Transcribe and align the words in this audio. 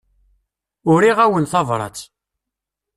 Uriɣ-awen 0.91 1.45
tabrat. 1.51 1.99